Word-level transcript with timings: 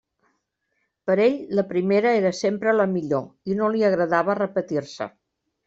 Per 1.09 1.17
a 1.17 1.21
ell, 1.25 1.35
la 1.59 1.65
primera 1.73 2.15
era 2.21 2.33
sempre 2.39 2.75
la 2.79 2.89
millor 2.95 3.53
i 3.55 3.61
no 3.63 3.71
li 3.77 3.87
agradava 3.93 4.41
repetir-se. 4.43 5.11